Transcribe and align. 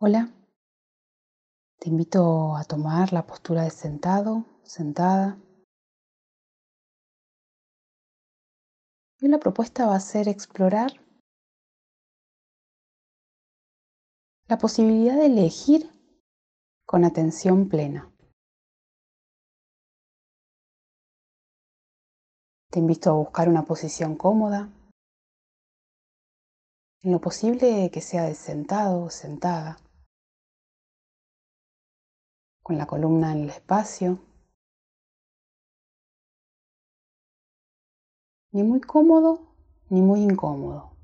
Hola, 0.00 0.32
te 1.80 1.88
invito 1.88 2.54
a 2.54 2.62
tomar 2.62 3.12
la 3.12 3.26
postura 3.26 3.64
de 3.64 3.70
sentado, 3.70 4.46
sentada. 4.62 5.42
Y 9.18 9.26
la 9.26 9.40
propuesta 9.40 9.86
va 9.88 9.96
a 9.96 10.00
ser 10.00 10.28
explorar 10.28 10.92
la 14.46 14.56
posibilidad 14.58 15.16
de 15.16 15.26
elegir 15.26 15.90
con 16.86 17.04
atención 17.04 17.68
plena. 17.68 18.14
Te 22.70 22.78
invito 22.78 23.10
a 23.10 23.14
buscar 23.14 23.48
una 23.48 23.64
posición 23.64 24.14
cómoda, 24.14 24.72
en 27.02 27.10
lo 27.10 27.20
posible 27.20 27.90
que 27.92 28.00
sea 28.00 28.22
de 28.22 28.36
sentado 28.36 29.02
o 29.02 29.10
sentada, 29.10 29.76
con 32.68 32.76
la 32.76 32.84
columna 32.86 33.32
en 33.32 33.44
el 33.44 33.48
espacio, 33.48 34.18
ni 38.52 38.62
muy 38.62 38.82
cómodo 38.82 39.56
ni 39.88 40.02
muy 40.02 40.20
incómodo, 40.20 40.94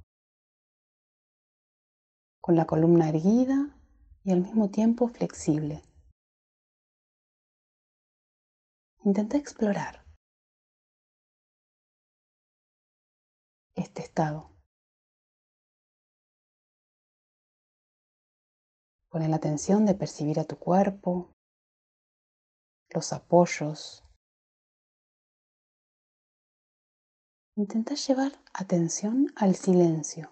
con 2.43 2.55
la 2.55 2.67
columna 2.67 3.09
erguida 3.09 3.75
y 4.25 4.33
al 4.33 4.43
mismo 4.43 4.71
tiempo 4.71 5.09
flexible. 5.09 5.81
Intenta 9.03 9.39
explorar 9.39 10.05
este 13.75 14.03
estado. 14.03 14.51
Pone 19.09 19.29
la 19.29 19.37
atención 19.37 19.87
de 19.87 19.95
percibir 19.95 20.39
a 20.41 20.45
tu 20.45 20.59
cuerpo, 20.59 21.34
los 22.95 23.13
apoyos. 23.13 24.05
Intenta 27.57 27.95
llevar 27.95 28.33
atención 28.53 29.33
al 29.37 29.57
silencio. 29.57 30.31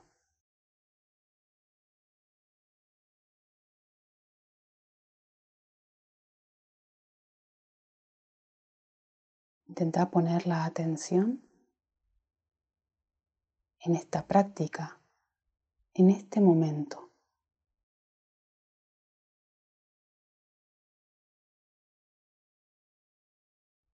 Intenta 9.66 10.10
poner 10.10 10.46
la 10.46 10.64
atención 10.64 11.42
en 13.80 13.96
esta 13.96 14.26
práctica, 14.26 15.00
en 15.94 16.10
este 16.10 16.40
momento. 16.40 17.11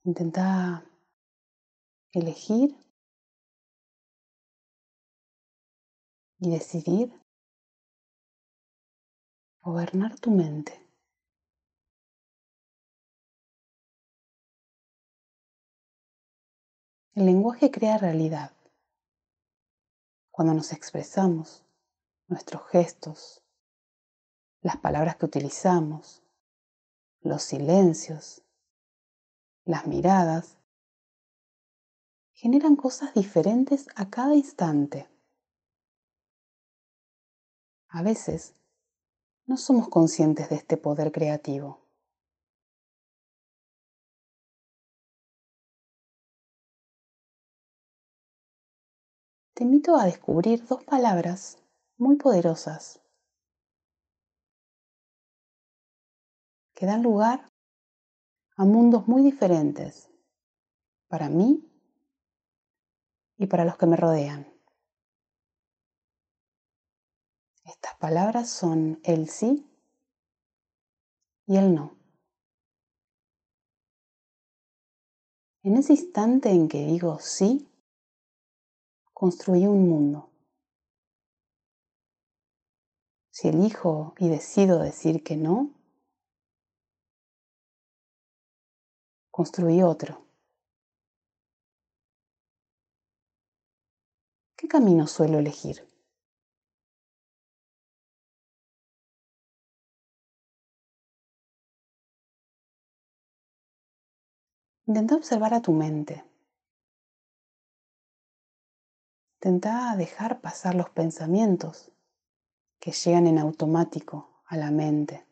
Intenta 0.09 0.83
elegir 2.15 2.75
y 6.39 6.51
decidir 6.51 7.13
gobernar 9.61 10.19
tu 10.19 10.31
mente. 10.31 10.73
El 17.13 17.27
lenguaje 17.27 17.71
crea 17.71 17.99
realidad. 17.99 18.57
Cuando 20.31 20.55
nos 20.55 20.73
expresamos, 20.73 21.67
nuestros 22.29 22.67
gestos, 22.69 23.45
las 24.63 24.79
palabras 24.79 25.17
que 25.17 25.27
utilizamos, 25.27 26.23
los 27.21 27.43
silencios, 27.43 28.48
las 29.69 29.87
miradas, 29.87 30.57
generan 32.33 32.75
cosas 32.75 33.13
diferentes 33.13 33.87
a 33.97 34.09
cada 34.09 34.35
instante. 34.35 35.07
A 37.91 38.03
veces 38.03 38.55
no 39.45 39.59
somos 39.59 39.91
conscientes 39.91 40.49
de 40.49 40.57
este 40.57 40.79
poder 40.79 41.13
creativo. 41.13 41.83
Te 49.53 49.65
invito 49.65 49.97
a 49.97 50.07
descubrir 50.07 50.67
dos 50.67 50.83
palabras 50.83 51.59
muy 51.99 52.17
poderosas 52.17 53.03
que 56.75 56.87
dan 56.87 57.03
lugar 57.03 57.51
a 58.59 58.65
mundos 58.65 59.07
muy 59.07 59.23
diferentes 59.23 60.11
para 61.07 61.29
mí 61.29 61.65
y 63.37 63.47
para 63.47 63.65
los 63.65 63.79
que 63.79 63.87
me 63.87 63.97
rodean. 63.97 64.53
Estas 67.65 67.95
palabras 67.99 68.51
son 68.51 69.01
el 69.05 69.29
sí 69.29 69.65
y 71.47 71.57
el 71.57 71.73
no. 71.73 71.97
En 75.63 75.77
ese 75.77 75.93
instante 75.93 76.51
en 76.51 76.69
que 76.69 76.85
digo 76.85 77.21
sí, 77.21 77.71
construí 79.13 79.67
un 79.67 79.89
mundo. 79.89 80.33
Si 83.31 83.47
elijo 83.47 84.15
y 84.19 84.29
decido 84.29 84.81
decir 84.81 85.23
que 85.23 85.37
no, 85.37 85.78
construí 89.39 89.85
otro. 89.85 90.27
¿Qué 94.57 94.67
camino 94.67 95.07
suelo 95.07 95.39
elegir? 95.39 95.89
Intenta 104.89 105.15
observar 105.15 105.55
a 105.55 105.63
tu 105.63 105.73
mente. 105.73 106.25
Intenta 109.37 109.95
dejar 109.97 110.41
pasar 110.41 110.75
los 110.75 110.91
pensamientos 110.91 111.93
que 112.81 112.91
llegan 112.91 113.29
en 113.29 113.39
automático 113.39 114.43
a 114.47 114.57
la 114.57 114.73
mente. 114.73 115.28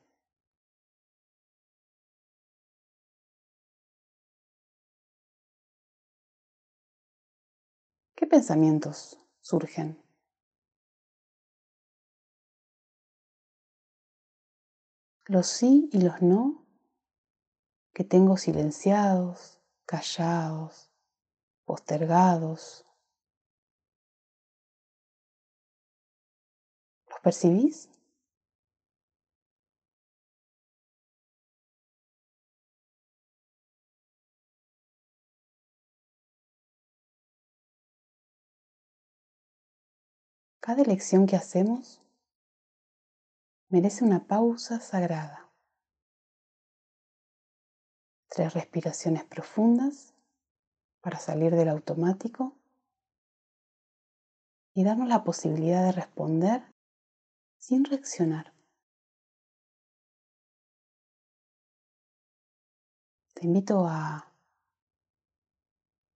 ¿Qué 8.17 8.27
pensamientos 8.27 9.21
surgen? 9.43 10.03
Los 15.27 15.47
sí 15.49 15.91
y 15.93 16.01
los 16.01 16.23
no 16.23 16.65
que 17.93 18.05
tengo 18.05 18.39
silenciados, 18.39 19.61
callados, 19.85 20.91
postergados. 21.67 22.87
¿Los 27.11 27.21
percibís? 27.21 27.91
Cada 40.67 40.83
elección 40.83 41.29
que 41.29 41.37
hacemos 41.37 42.03
merece 43.69 44.05
una 44.05 44.27
pausa 44.27 44.81
sagrada. 44.81 45.49
Tres 48.27 48.53
respiraciones 48.53 49.23
profundas 49.23 50.13
para 51.03 51.21
salir 51.21 51.55
del 51.55 51.69
automático 51.69 52.53
y 54.75 54.83
darnos 54.83 55.07
la 55.07 55.23
posibilidad 55.23 55.85
de 55.85 55.93
responder 55.93 56.75
sin 57.59 57.85
reaccionar. 57.85 58.53
Te 63.35 63.47
invito 63.47 63.87
a 63.87 64.33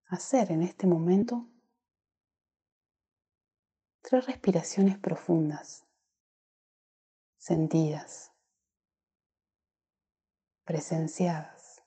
hacer 0.06 0.50
en 0.50 0.62
este 0.62 0.88
momento 0.88 1.46
tres 4.10 4.26
respiraciones 4.26 4.98
profundas, 4.98 5.86
sentidas, 7.38 8.32
presenciadas. 10.64 11.84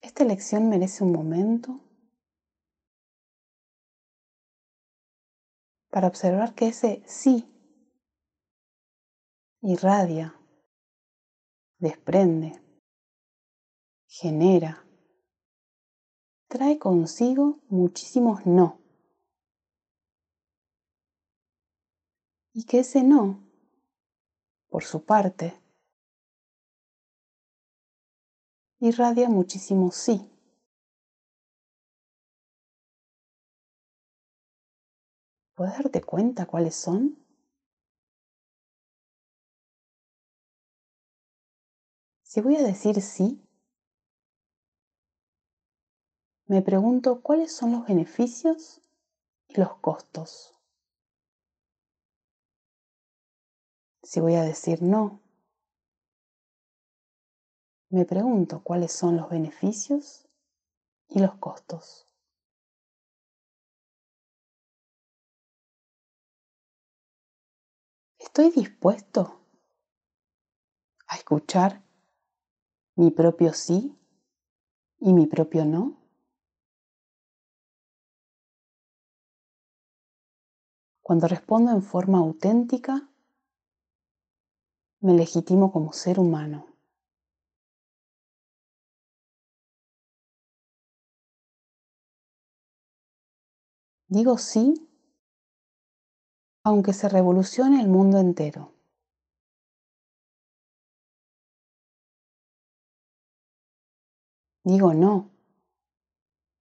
Esta 0.00 0.22
lección 0.22 0.68
merece 0.68 1.02
un 1.02 1.10
momento 1.10 1.80
para 5.94 6.08
observar 6.08 6.56
que 6.56 6.66
ese 6.66 7.04
sí 7.06 7.48
irradia, 9.62 10.34
desprende, 11.78 12.60
genera, 14.08 14.84
trae 16.48 16.80
consigo 16.80 17.60
muchísimos 17.68 18.44
no. 18.44 18.80
Y 22.52 22.64
que 22.64 22.80
ese 22.80 23.04
no, 23.04 23.38
por 24.68 24.82
su 24.82 25.04
parte, 25.04 25.62
irradia 28.80 29.28
muchísimo 29.28 29.92
sí. 29.92 30.33
¿Puedes 35.54 35.74
darte 35.74 36.02
cuenta 36.02 36.46
cuáles 36.46 36.74
son? 36.74 37.16
Si 42.24 42.40
voy 42.40 42.56
a 42.56 42.62
decir 42.64 43.00
sí, 43.00 43.40
me 46.46 46.60
pregunto 46.60 47.22
cuáles 47.22 47.54
son 47.54 47.70
los 47.70 47.86
beneficios 47.86 48.82
y 49.46 49.60
los 49.60 49.76
costos. 49.76 50.58
Si 54.02 54.18
voy 54.18 54.34
a 54.34 54.42
decir 54.42 54.82
no, 54.82 55.20
me 57.90 58.04
pregunto 58.04 58.60
cuáles 58.64 58.92
son 58.92 59.16
los 59.16 59.30
beneficios 59.30 60.26
y 61.08 61.20
los 61.20 61.36
costos. 61.36 62.08
¿Estoy 68.36 68.50
dispuesto 68.50 69.38
a 71.06 71.14
escuchar 71.14 71.84
mi 72.96 73.12
propio 73.12 73.52
sí 73.52 73.96
y 74.98 75.12
mi 75.12 75.28
propio 75.28 75.64
no? 75.64 75.96
Cuando 81.00 81.28
respondo 81.28 81.70
en 81.70 81.82
forma 81.84 82.18
auténtica, 82.18 83.08
me 84.98 85.14
legitimo 85.14 85.70
como 85.70 85.92
ser 85.92 86.18
humano. 86.18 86.66
Digo 94.08 94.38
sí 94.38 94.74
aunque 96.64 96.94
se 96.94 97.08
revolucione 97.10 97.80
el 97.80 97.88
mundo 97.88 98.18
entero. 98.18 98.72
Digo 104.64 104.94
no. 104.94 105.30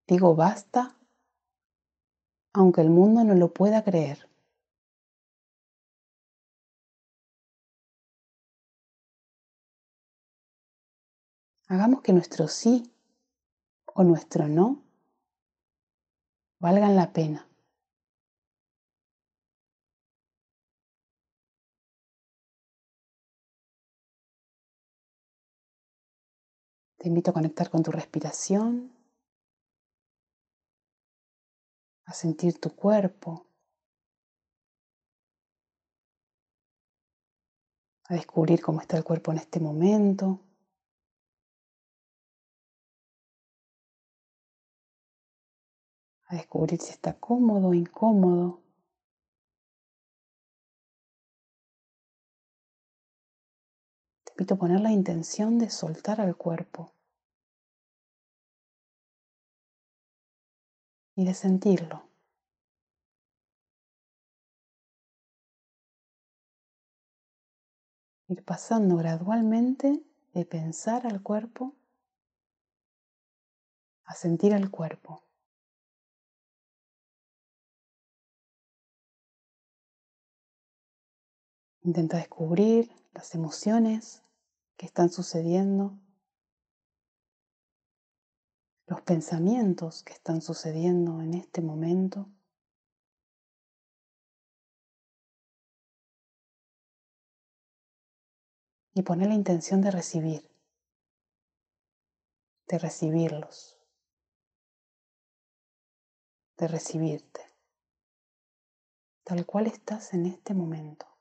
Digo 0.05 0.35
basta, 0.35 0.97
aunque 2.53 2.81
el 2.81 2.89
mundo 2.89 3.23
no 3.23 3.33
lo 3.33 3.53
pueda 3.53 3.83
creer. 3.83 4.29
Hagamos 11.69 12.01
que 12.01 12.11
nuestro 12.11 12.49
sí 12.49 12.93
o 13.85 14.03
nuestro 14.03 14.49
no 14.49 14.83
valgan 16.59 16.95
la 16.97 17.13
pena. 17.13 17.52
Te 27.03 27.09
invito 27.09 27.31
a 27.31 27.33
conectar 27.33 27.69
con 27.69 27.83
tu 27.83 27.91
respiración, 27.91 28.89
a 32.05 32.13
sentir 32.13 32.61
tu 32.61 32.73
cuerpo, 32.73 33.45
a 38.05 38.13
descubrir 38.13 38.61
cómo 38.61 38.79
está 38.79 38.95
el 38.95 39.03
cuerpo 39.03 39.33
en 39.33 39.39
este 39.39 39.59
momento. 39.59 40.39
A 46.27 46.35
descubrir 46.37 46.79
si 46.79 46.91
está 46.91 47.19
cómodo 47.19 47.67
o 47.67 47.73
incómodo. 47.73 48.62
Invito 54.35 54.57
poner 54.57 54.81
la 54.81 54.91
intención 54.91 55.59
de 55.59 55.69
soltar 55.69 56.21
al 56.21 56.35
cuerpo. 56.35 56.93
y 61.15 61.25
de 61.25 61.33
sentirlo. 61.33 62.03
Ir 68.27 68.43
pasando 68.43 68.97
gradualmente 68.97 70.03
de 70.33 70.45
pensar 70.45 71.05
al 71.05 71.21
cuerpo 71.21 71.75
a 74.05 74.15
sentir 74.15 74.53
al 74.53 74.71
cuerpo. 74.71 75.23
Intenta 81.83 82.17
descubrir 82.17 82.89
las 83.13 83.35
emociones 83.35 84.22
que 84.77 84.85
están 84.85 85.09
sucediendo 85.09 85.99
los 88.87 89.01
pensamientos 89.01 90.03
que 90.03 90.13
están 90.13 90.41
sucediendo 90.41 91.21
en 91.21 91.33
este 91.33 91.61
momento. 91.61 92.29
Y 98.95 99.01
poner 99.01 99.29
la 99.29 99.33
intención 99.33 99.81
de 99.81 99.89
recibir, 99.89 100.47
de 102.67 102.77
recibirlos, 102.77 103.79
de 106.57 106.67
recibirte, 106.67 107.41
tal 109.23 109.47
cual 109.47 109.65
estás 109.65 110.13
en 110.13 110.27
este 110.27 110.53
momento. 110.53 111.12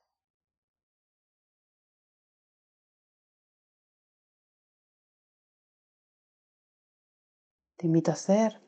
Te 7.82 7.88
invito 7.88 8.12
a 8.12 8.14
hacer 8.14 8.62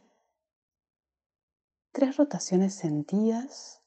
tres 1.93 2.17
rotaciones 2.17 2.75
sentidas 2.75 3.81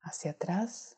hacia 0.00 0.30
atrás. 0.30 0.96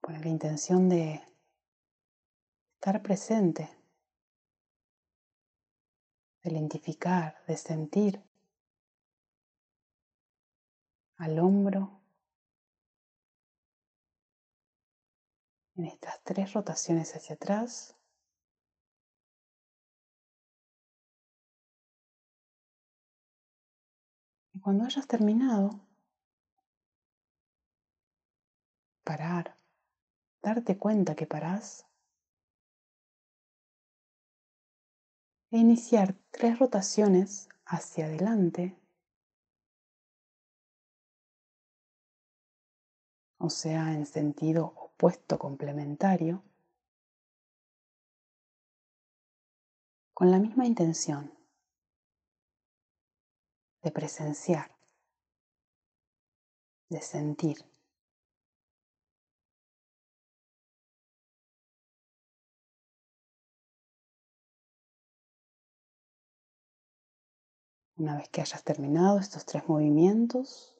Con 0.00 0.20
la 0.20 0.28
intención 0.28 0.88
de 0.88 1.26
estar 2.74 3.02
presente, 3.02 3.68
de 6.44 6.52
identificar, 6.52 7.44
de 7.48 7.56
sentir 7.56 8.22
al 11.16 11.40
hombro 11.40 11.97
en 15.78 15.84
estas 15.86 16.20
tres 16.24 16.52
rotaciones 16.54 17.14
hacia 17.14 17.36
atrás. 17.36 17.96
Y 24.52 24.60
cuando 24.60 24.84
hayas 24.84 25.06
terminado, 25.06 25.70
parar, 29.04 29.56
darte 30.42 30.76
cuenta 30.76 31.14
que 31.14 31.26
parás 31.26 31.86
e 35.52 35.58
iniciar 35.58 36.14
tres 36.32 36.58
rotaciones 36.58 37.48
hacia 37.64 38.06
adelante, 38.06 38.76
o 43.38 43.48
sea, 43.48 43.94
en 43.94 44.04
sentido 44.04 44.87
opuesto 44.98 45.38
complementario 45.38 46.42
con 50.12 50.32
la 50.32 50.40
misma 50.40 50.66
intención 50.66 51.32
de 53.80 53.92
presenciar, 53.92 54.76
de 56.88 57.00
sentir. 57.00 57.58
Una 67.96 68.16
vez 68.16 68.28
que 68.30 68.40
hayas 68.40 68.64
terminado 68.64 69.20
estos 69.20 69.46
tres 69.46 69.68
movimientos, 69.68 70.76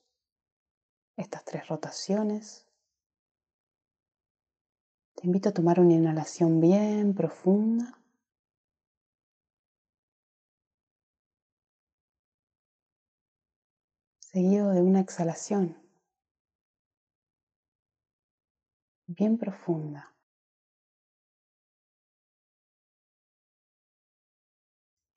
estas 1.17 1.45
tres 1.45 1.69
rotaciones, 1.69 2.68
te 5.19 5.27
invito 5.27 5.49
a 5.49 5.53
tomar 5.53 5.81
una 5.81 5.95
inhalación 5.95 6.61
bien 6.61 7.13
profunda. 7.13 7.99
Seguido 14.21 14.71
de 14.71 14.81
una 14.81 15.01
exhalación 15.01 15.77
bien 19.09 19.39
profunda. 19.39 20.15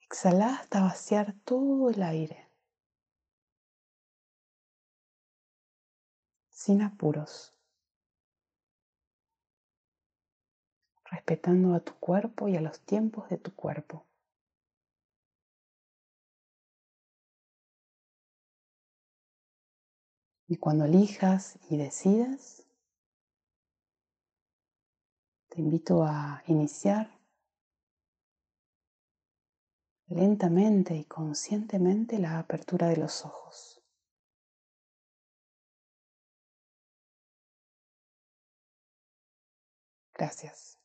Exhala 0.00 0.56
hasta 0.56 0.80
vaciar 0.82 1.32
todo 1.44 1.90
el 1.90 2.02
aire. 2.02 2.48
Sin 6.50 6.82
apuros. 6.82 7.54
Respetando 11.12 11.74
a 11.74 11.80
tu 11.80 11.92
cuerpo 12.00 12.48
y 12.48 12.56
a 12.56 12.62
los 12.62 12.80
tiempos 12.80 13.28
de 13.28 13.36
tu 13.36 13.54
cuerpo. 13.54 14.06
Y 20.48 20.56
cuando 20.56 20.86
elijas 20.86 21.58
y 21.68 21.76
decidas, 21.76 22.66
te 25.50 25.60
invito 25.60 26.02
a 26.02 26.42
iniciar 26.46 27.10
lentamente 30.08 30.96
y 30.96 31.04
conscientemente 31.04 32.18
la 32.18 32.38
apertura 32.38 32.88
de 32.88 32.96
los 32.96 33.26
ojos. 33.26 33.82
Gracias. 40.14 40.81